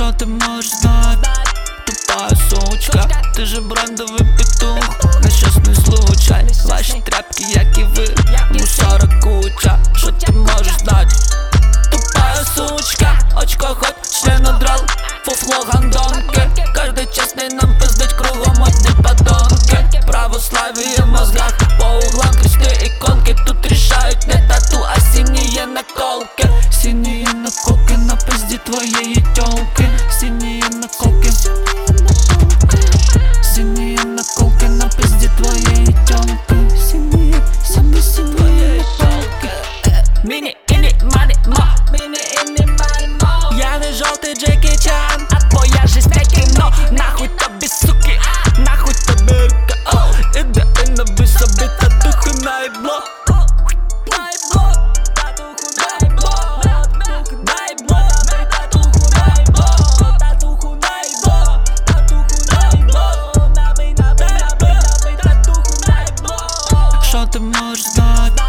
Що 0.00 0.12
ти 0.12 0.26
можеш 0.26 0.70
знати? 0.70 1.30
Тупая 1.86 2.30
сучка, 2.50 3.08
ти 3.34 3.46
же 3.46 3.60
брендовий 3.60 4.26
петух 4.38 5.00
Нещасний 5.22 5.74
случай, 5.74 6.46
ваші 6.66 7.02
тряпки, 7.04 7.44
як 7.48 7.78
і 7.78 7.82
ви 7.82 8.14
Мусора 8.50 9.20
куча, 9.22 9.78
що 9.96 10.12
ти 10.12 10.32
можеш 10.32 10.72
знати? 10.78 11.16
Тупая 11.90 12.44
сучка, 12.56 13.18
очко 13.42 13.66
хоть 13.66 14.22
член 14.22 14.46
одрал 14.46 14.80
Фуфло 15.24 15.64
гандонки, 15.72 16.48
каждый 16.74 17.06
честный 17.06 17.48
нам 17.52 17.69
наколки 28.19 28.19
на 28.19 28.19
пизді 28.19 28.59
твоєї 28.65 29.15
тёлки 29.15 29.89
Синие 30.19 30.63
наколки 30.69 31.31
Синие 33.41 34.05
наколки 34.05 34.69
на 34.69 34.87
пизді 34.87 35.29
твоєї 35.37 35.87
тёлки 35.87 36.77
Синие, 36.91 37.41
синие, 37.65 38.01
синие 38.01 38.23
твоєї 38.23 38.81
тёлки 38.99 39.49
Що 67.29 67.29
ти 67.29 67.39
можеш 67.39 67.83
знати? 67.83 68.43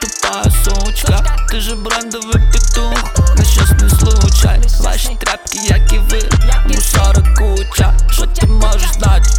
Тупая 0.00 0.44
сучка, 0.64 1.38
ти 1.50 1.60
же 1.60 1.74
брендовий 1.76 2.42
петух 2.52 2.98
Нещасний 3.36 3.90
случай, 3.90 4.60
ваші 4.80 5.16
тряпки, 5.20 5.58
як 5.58 5.92
і 5.92 5.98
ви 5.98 6.28
Мусора 6.66 7.22
куча, 7.38 7.94
що 8.10 8.26
ти 8.26 8.46
можеш 8.46 8.92
знати? 8.92 9.30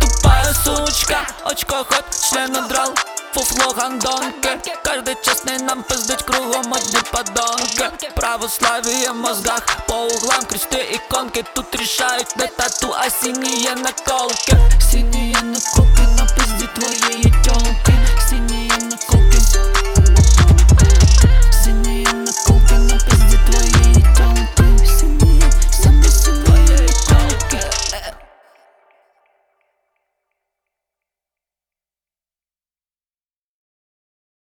Тупая 0.00 0.54
сучка, 0.64 1.26
очко 1.44 1.86
хоть 1.88 2.30
член 2.30 2.56
одрал 2.56 2.94
Фуфло 3.34 3.72
гандонки, 3.74 4.48
каждый 4.84 5.14
честный 5.22 5.58
нам 5.58 5.82
пиздить 5.82 6.22
кругом 6.22 6.72
одни 6.72 7.00
подонки 7.12 8.08
Православие 8.16 9.12
в 9.12 9.16
мозгах, 9.16 9.62
по 9.86 9.94
углам 9.94 10.44
кресты 10.46 10.78
иконки 10.96 11.44
Тут 11.54 11.74
решают 11.74 12.36
не 12.36 12.46
тату, 12.46 12.92
а 12.92 13.08
синие 13.10 13.74
наколки 13.74 14.56
Синие 14.90 15.40
наколки 15.42 16.13